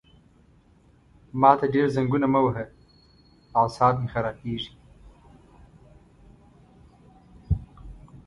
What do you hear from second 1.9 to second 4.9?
زنګونه مه وهه عصاب مې خرابېږي!